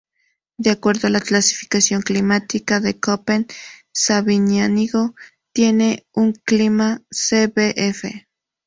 De 0.57 0.71
acuerdo 0.71 1.05
a 1.05 1.11
la 1.11 1.21
clasificación 1.21 2.01
climática 2.01 2.79
de 2.79 2.99
Köppen 2.99 3.45
Sabiñánigo 3.93 5.13
tiene 5.53 6.07
un 6.13 6.33
clima 6.33 7.03
"Cfb". 7.11 8.25